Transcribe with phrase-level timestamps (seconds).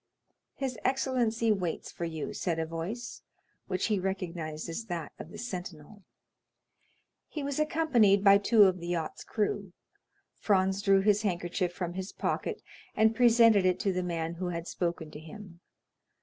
[0.55, 3.21] "His excellency waits for you," said a voice,
[3.67, 6.01] which he recognized as that of the sentinel.
[7.27, 9.73] He was accompanied by two of the yacht's crew.
[10.39, 12.63] Franz drew his handkerchief from his pocket,
[12.95, 15.59] and presented it to the man who had spoken to him.